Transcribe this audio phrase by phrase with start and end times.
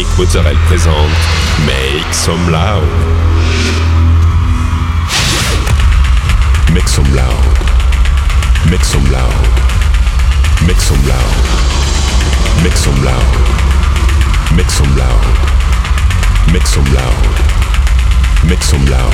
[0.00, 0.94] Dominique Mozzarella présente
[1.66, 2.88] Make Some Loud.
[6.72, 7.34] Make some loud.
[8.70, 9.30] Make some loud.
[10.66, 11.18] Make some loud.
[12.62, 13.20] Make some loud.
[14.56, 15.12] Make some loud.
[16.50, 17.12] Make some loud.
[18.48, 19.12] Make some loud.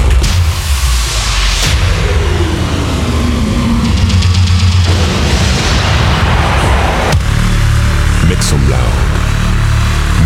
[8.28, 8.85] Make some loud.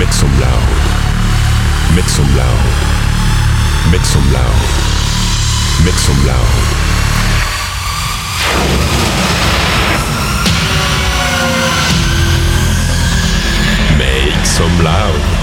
[0.01, 1.95] Mit zum laut.
[1.95, 2.49] Mit zum laut.
[3.91, 4.45] Mit zum laut.
[5.85, 6.39] Mit zum laut.
[13.99, 15.40] Mit zum Loud.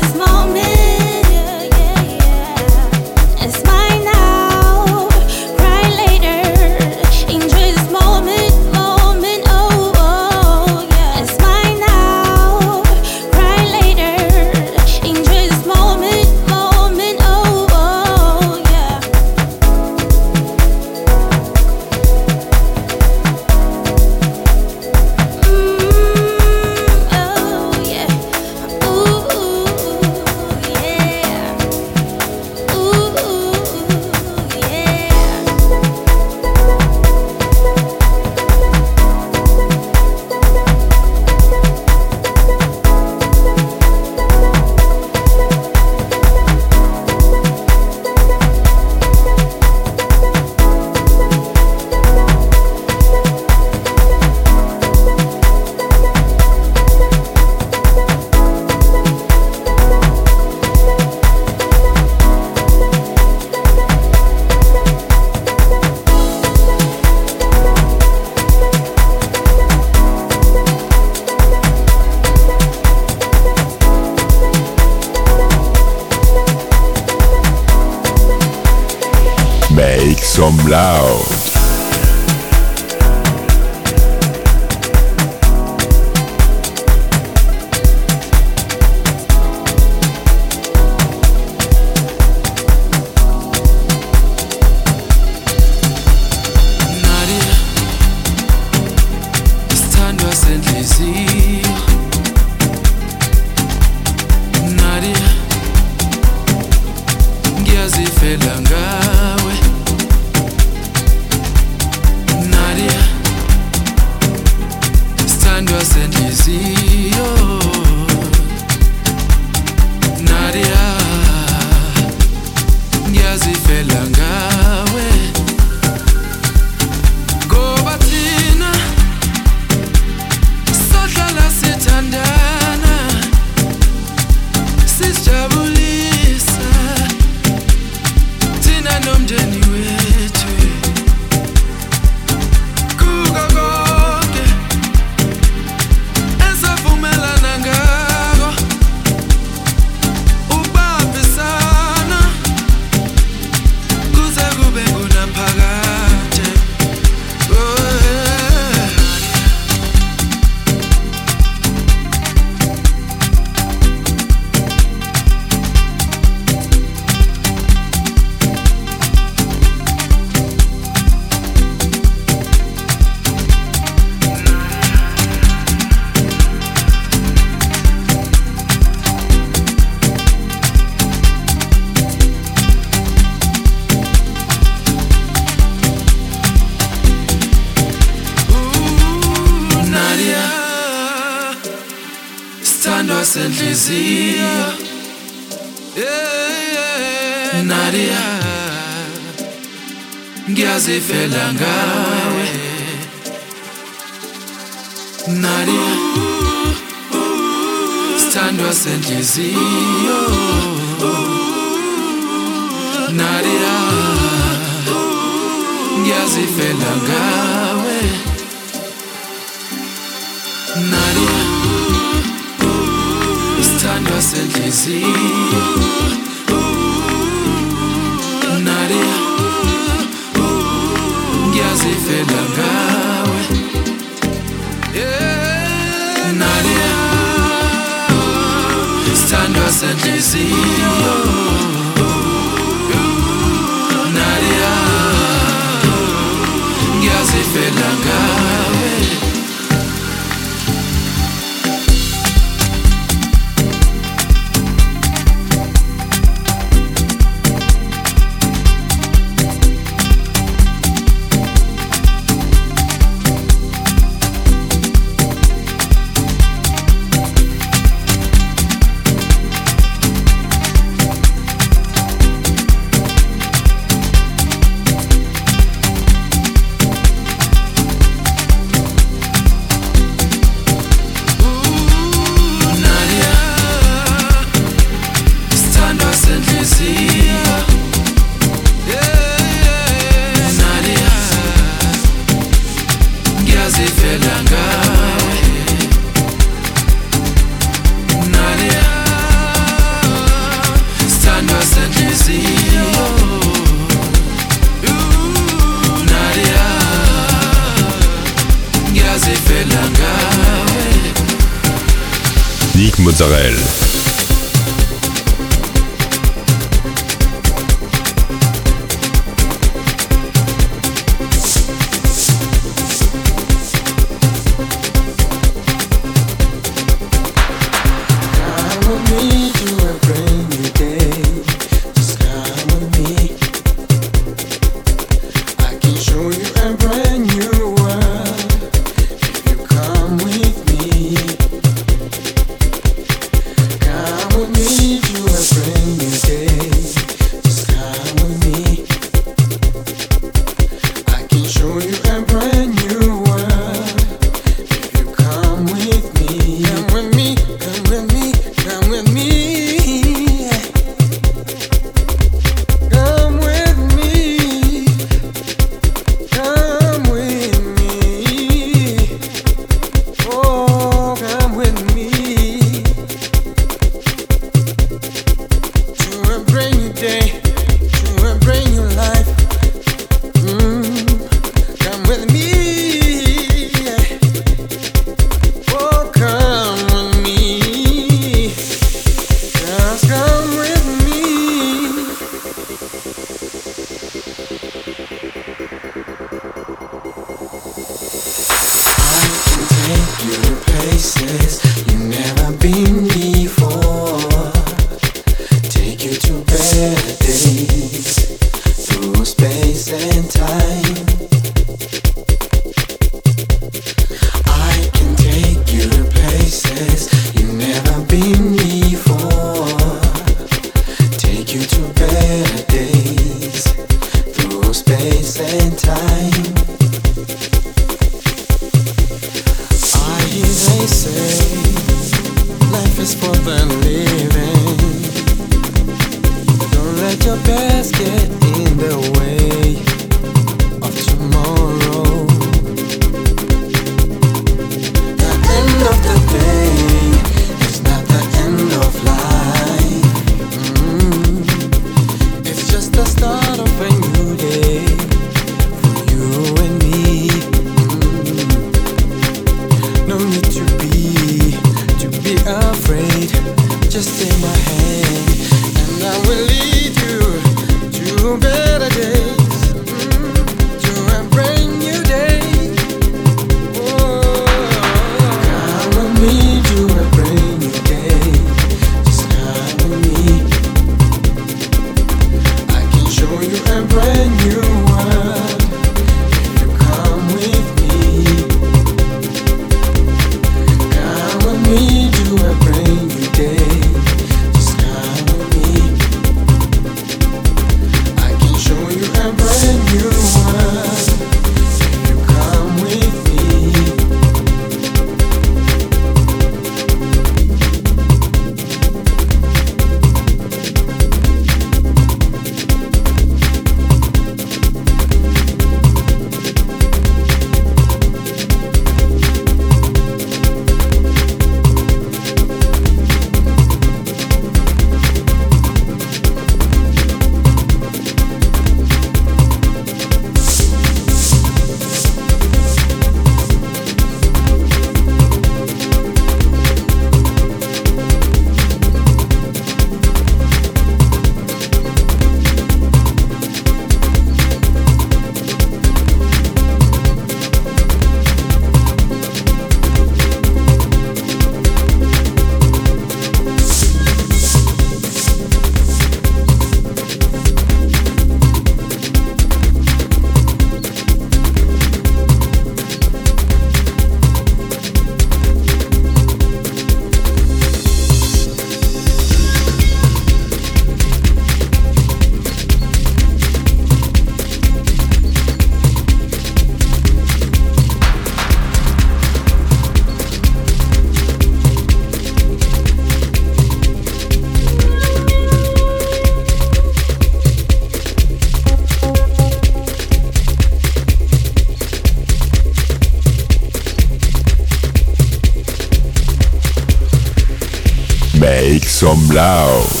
[599.31, 600.00] Blau.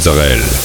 [0.00, 0.59] Mozzarella.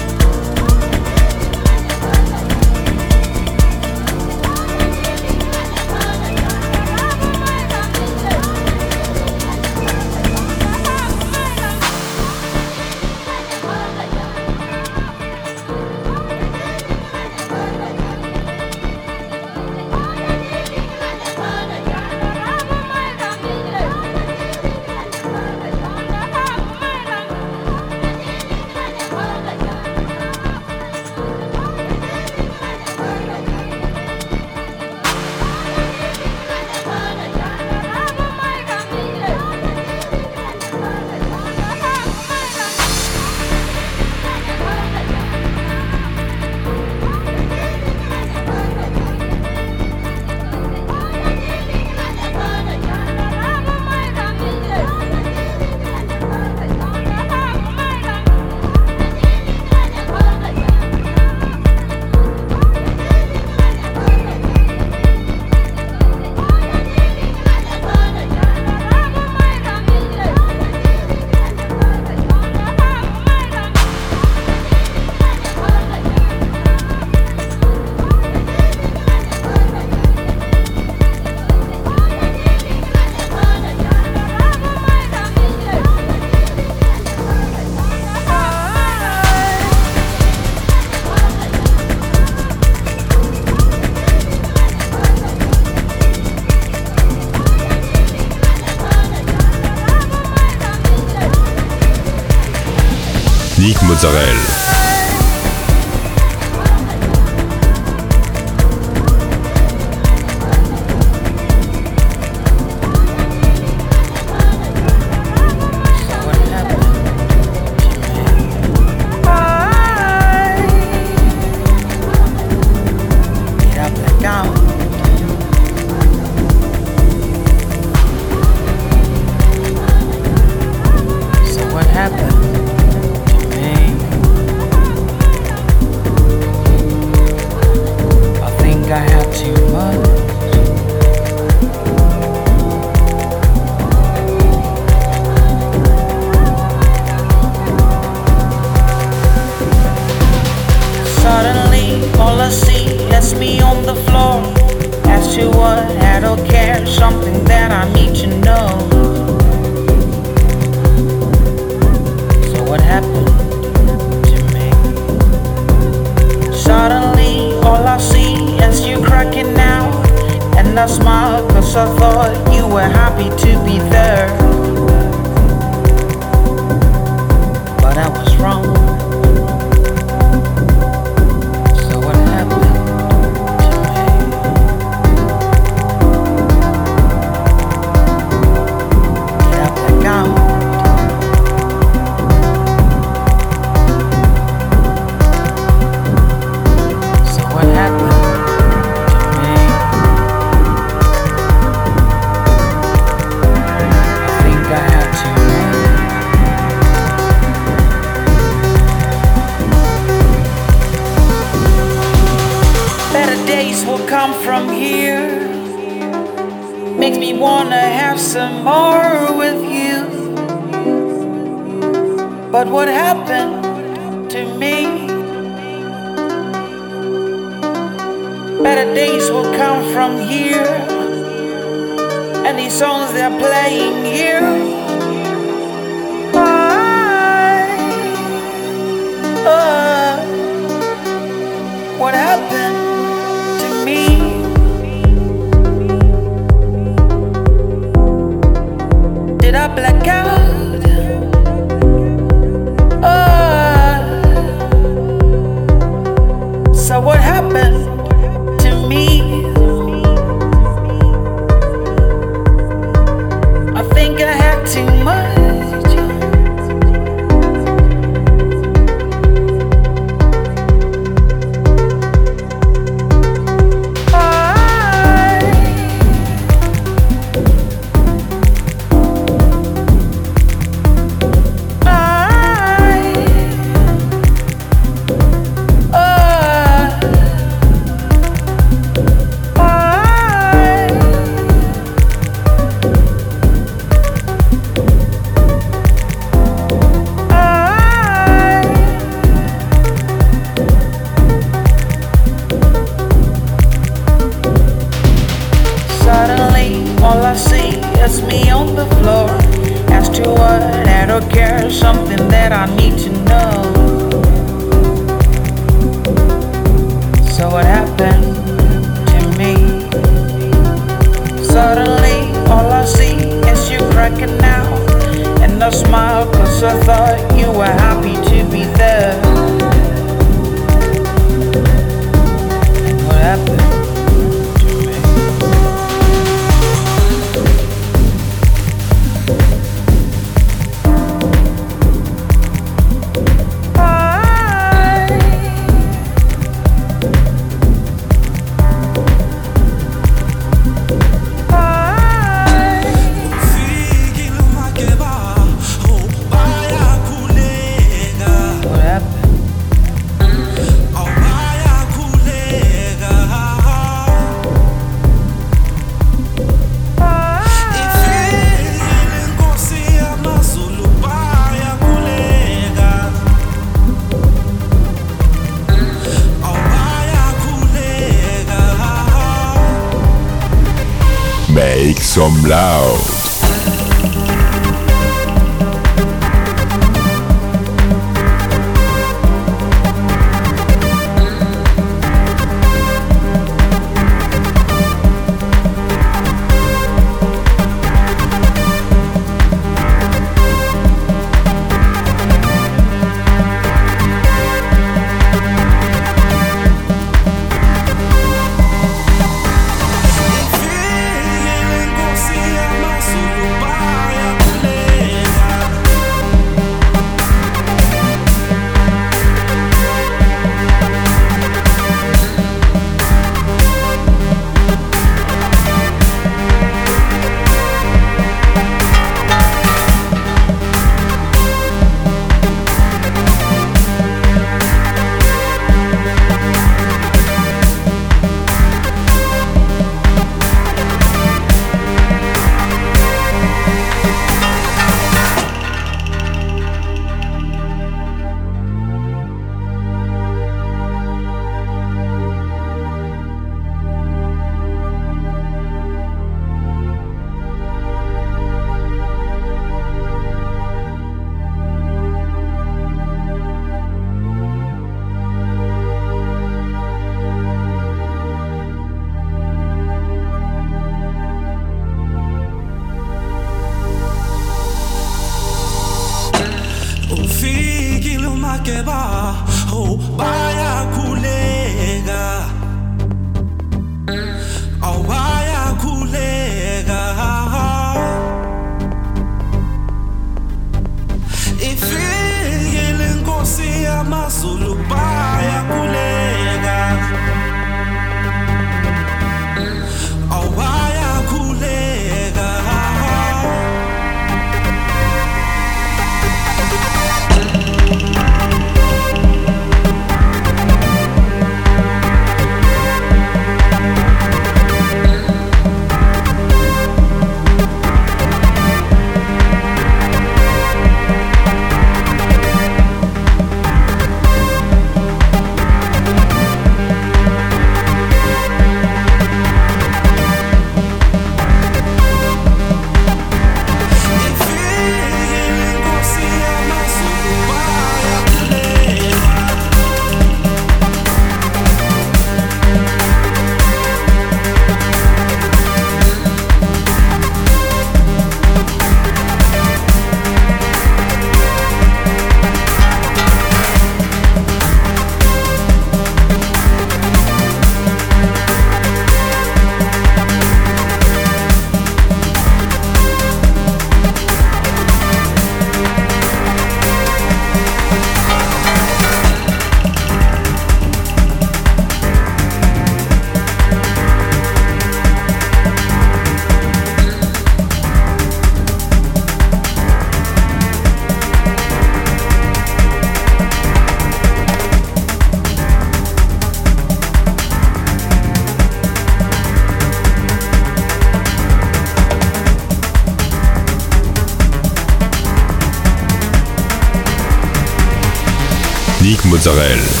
[599.43, 600.00] Mozzarella.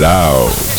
[0.00, 0.69] Loud.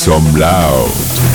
[0.00, 1.29] Some loud.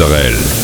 [0.00, 0.59] Israel.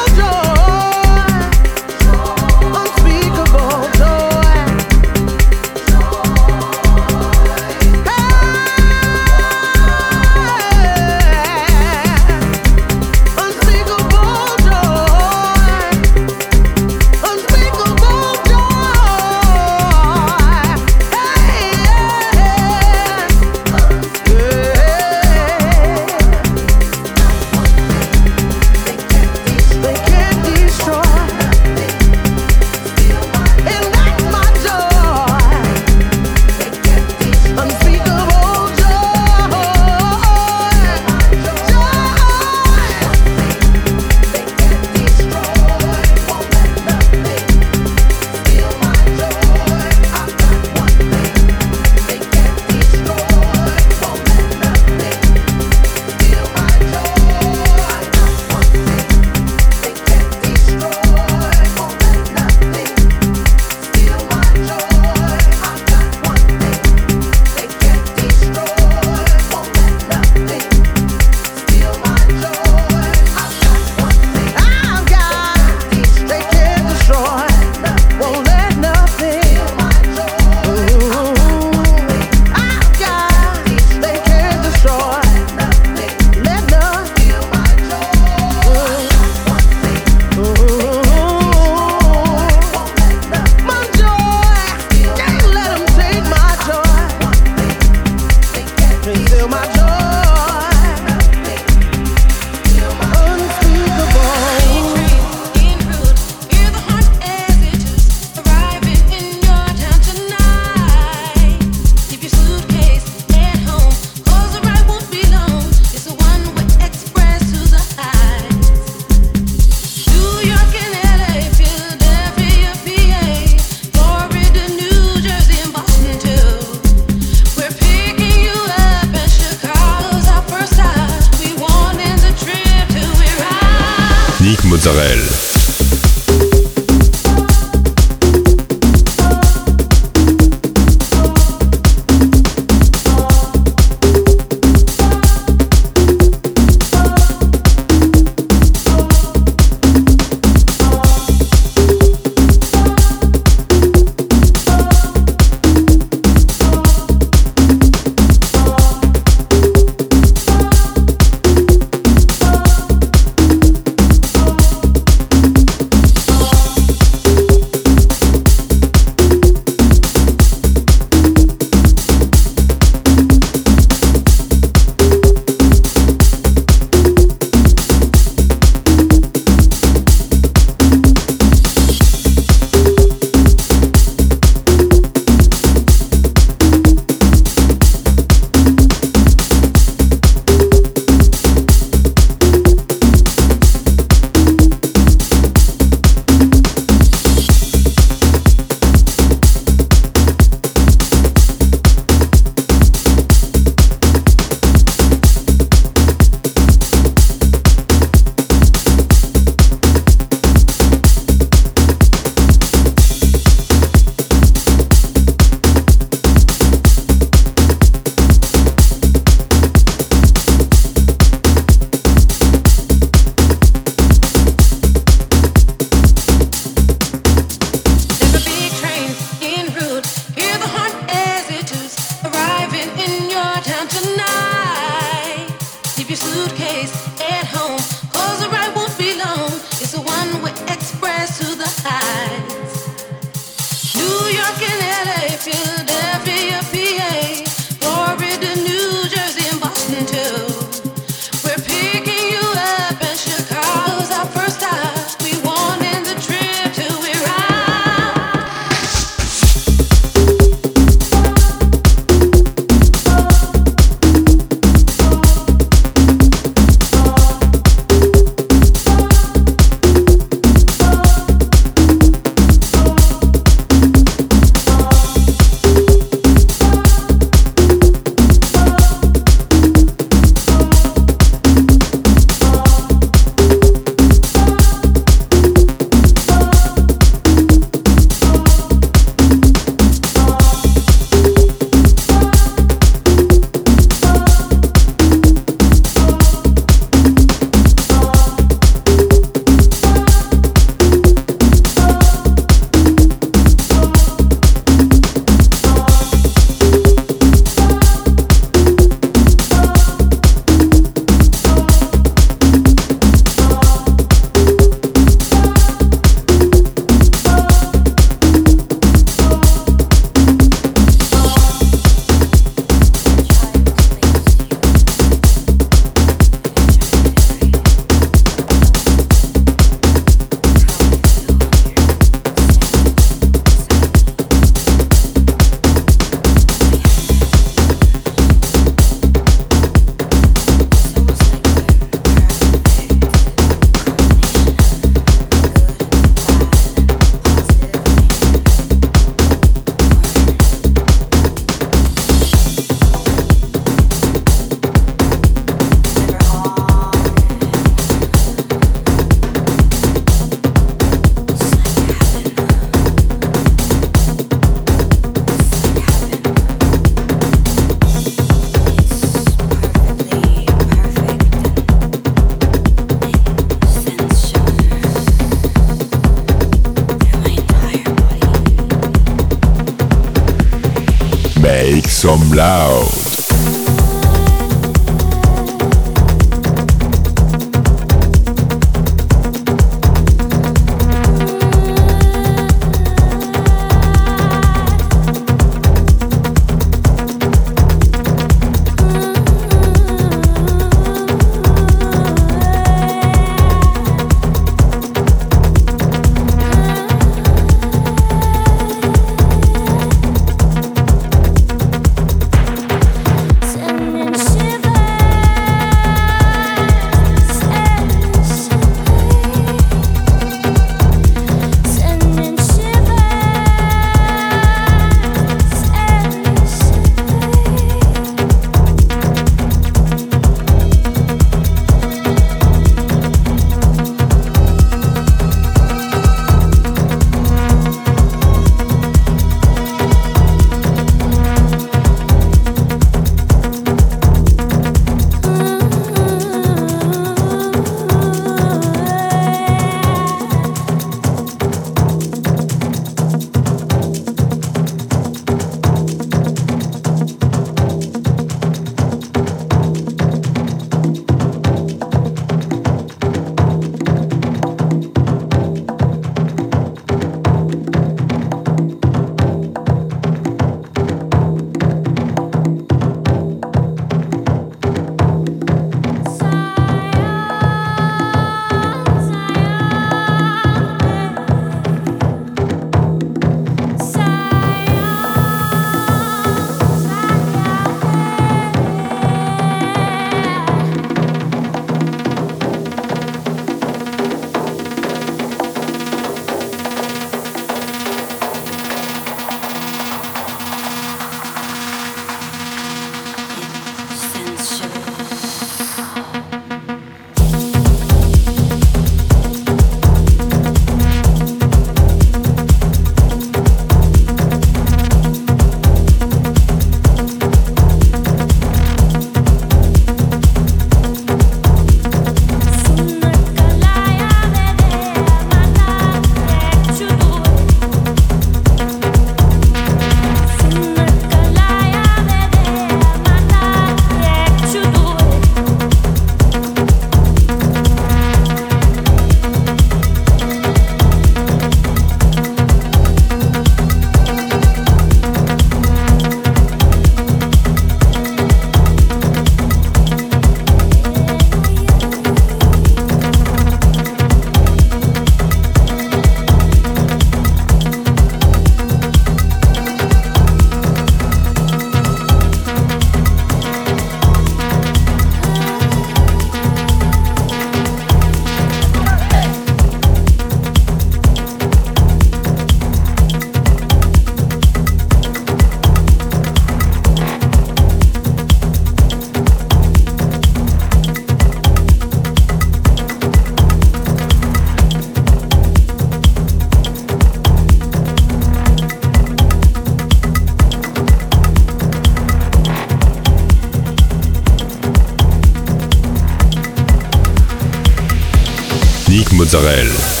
[599.33, 600.00] Israel.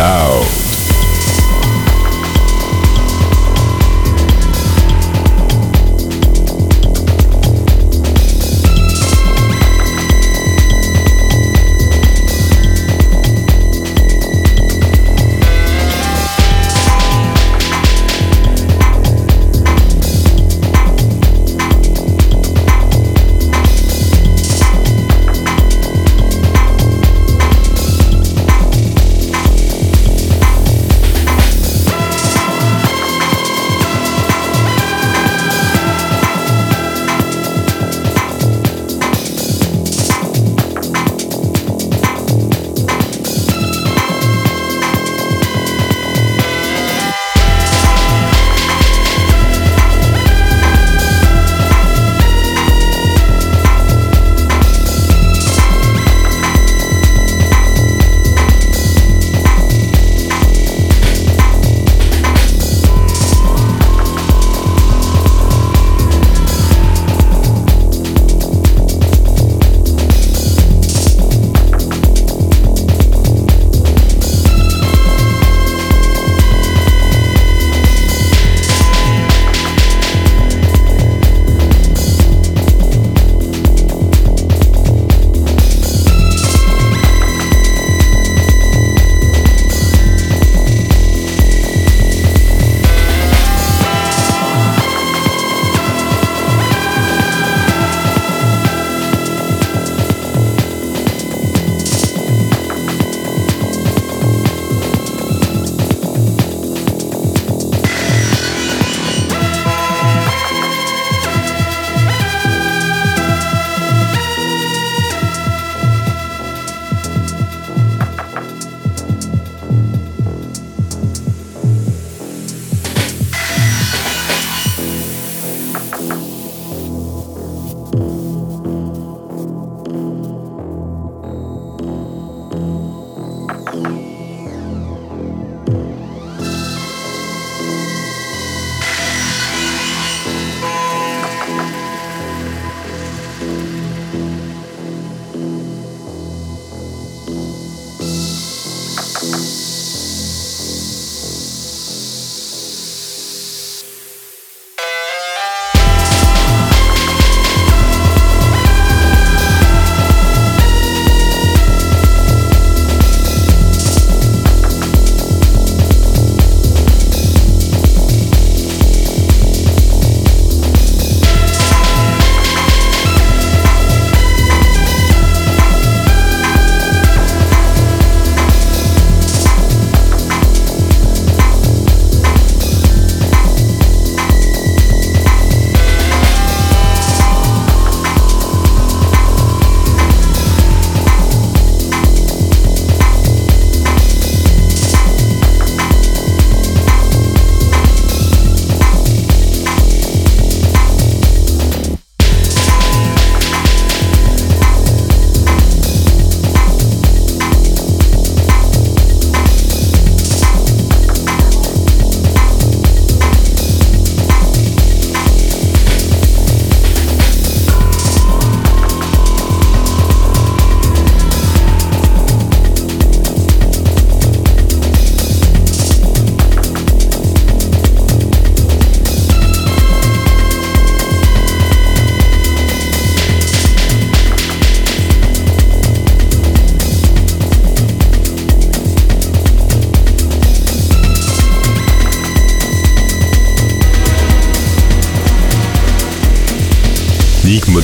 [0.00, 0.49] Loud.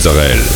[0.07, 0.56] Israel.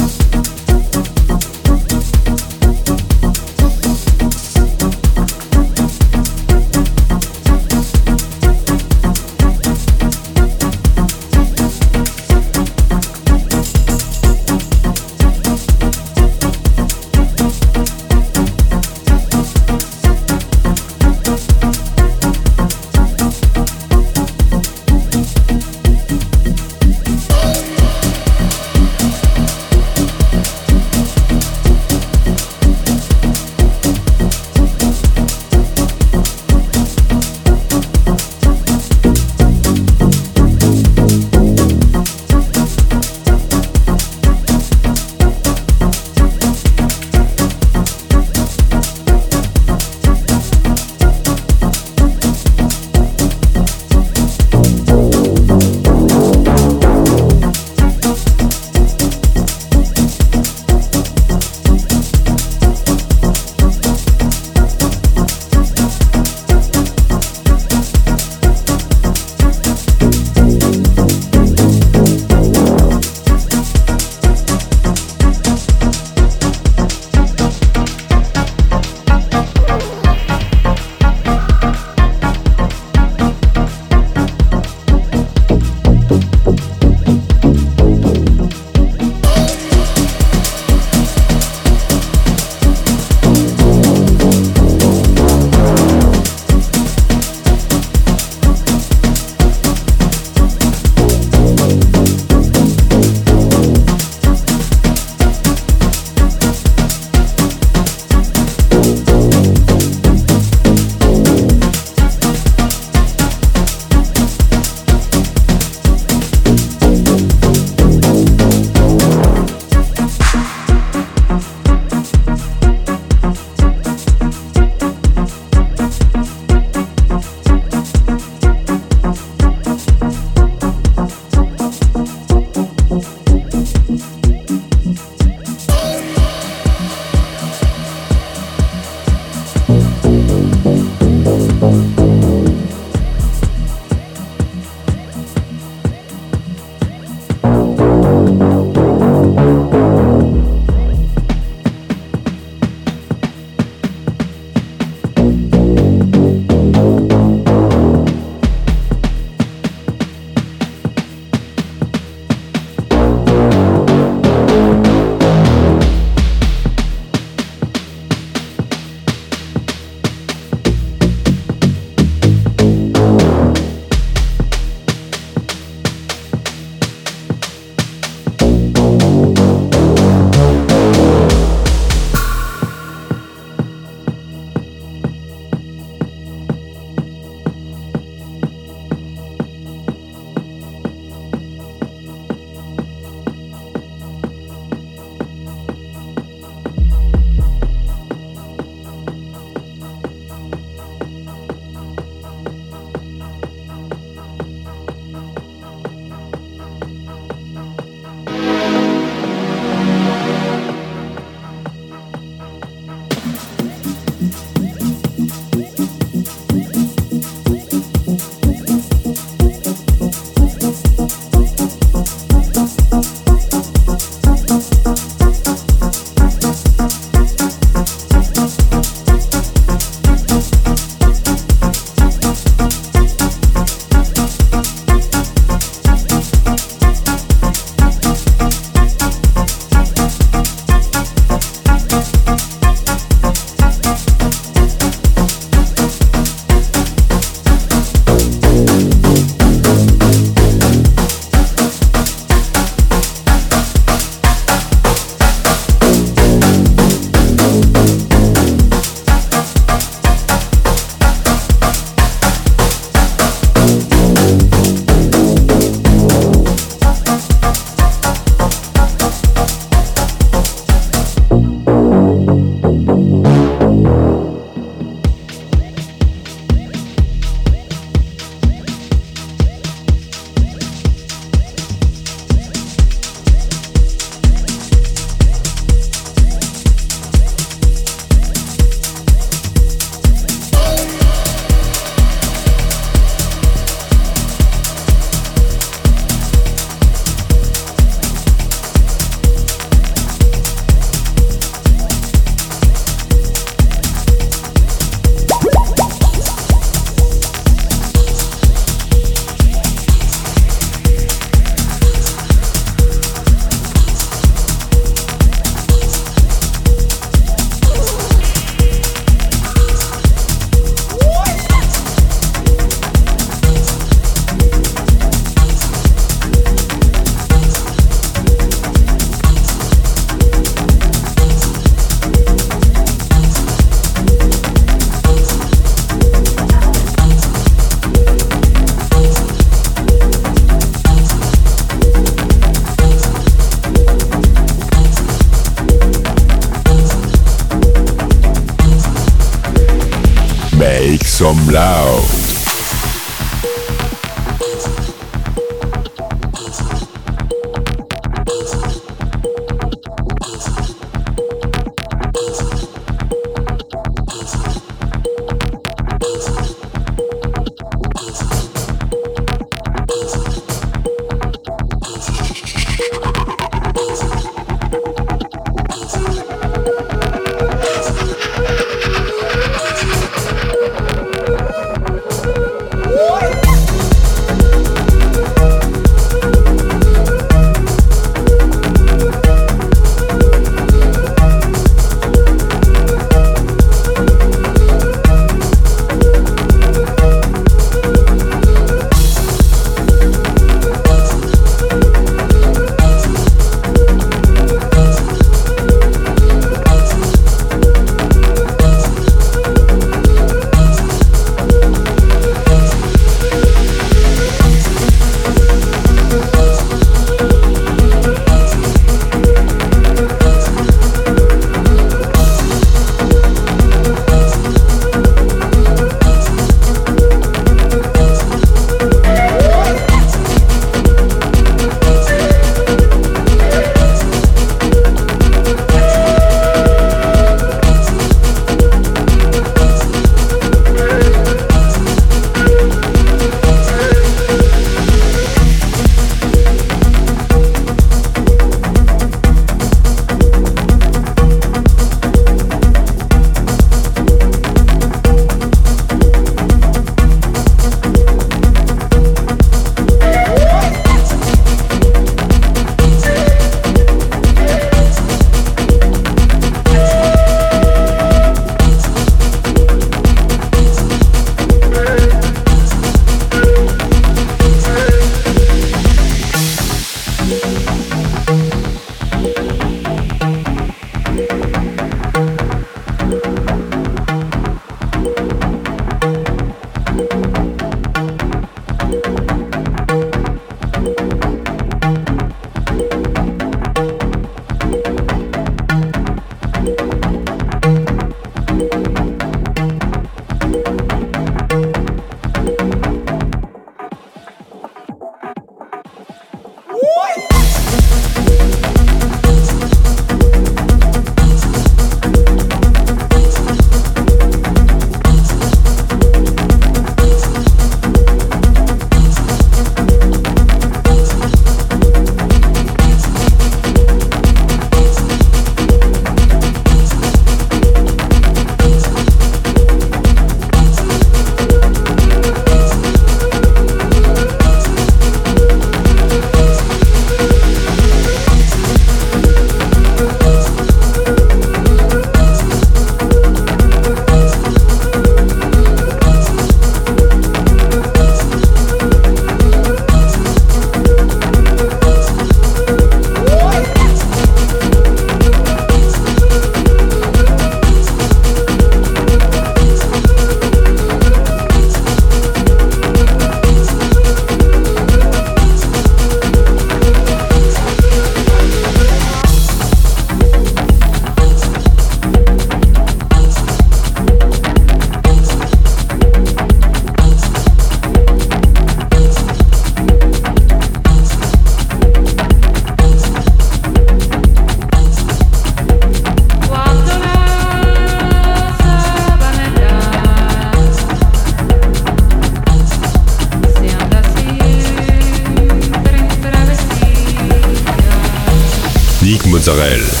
[599.61, 600.00] Israel.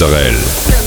[0.00, 0.77] Israel.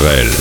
[0.00, 0.39] Israel.